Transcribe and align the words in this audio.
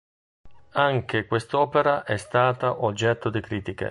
Anche 0.79 1.27
quest'opera 1.27 2.03
è 2.05 2.17
stata 2.17 2.83
oggetto 2.83 3.29
di 3.29 3.39
critiche. 3.39 3.89